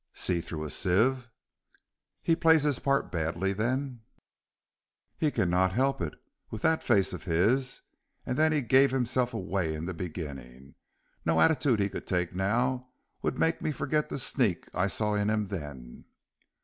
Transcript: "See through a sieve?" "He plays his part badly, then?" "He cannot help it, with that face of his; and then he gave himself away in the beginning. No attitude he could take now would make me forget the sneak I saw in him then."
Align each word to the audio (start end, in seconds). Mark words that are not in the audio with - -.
"See 0.15 0.41
through 0.41 0.63
a 0.63 0.71
sieve?" 0.71 1.29
"He 2.23 2.35
plays 2.35 2.63
his 2.63 2.79
part 2.79 3.11
badly, 3.11 3.53
then?" 3.53 4.01
"He 5.15 5.29
cannot 5.29 5.73
help 5.73 6.01
it, 6.01 6.15
with 6.49 6.63
that 6.63 6.81
face 6.81 7.13
of 7.13 7.25
his; 7.25 7.83
and 8.25 8.35
then 8.35 8.51
he 8.51 8.61
gave 8.61 8.89
himself 8.89 9.31
away 9.31 9.75
in 9.75 9.85
the 9.85 9.93
beginning. 9.93 10.73
No 11.23 11.39
attitude 11.39 11.79
he 11.79 11.87
could 11.87 12.07
take 12.07 12.33
now 12.33 12.89
would 13.21 13.37
make 13.37 13.61
me 13.61 13.71
forget 13.71 14.09
the 14.09 14.17
sneak 14.17 14.67
I 14.73 14.87
saw 14.87 15.13
in 15.13 15.29
him 15.29 15.45
then." 15.49 16.05